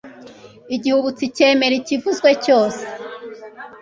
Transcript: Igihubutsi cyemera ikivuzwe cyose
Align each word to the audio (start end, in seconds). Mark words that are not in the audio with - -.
Igihubutsi 0.75 1.23
cyemera 1.35 1.73
ikivuzwe 1.81 2.29
cyose 2.43 2.83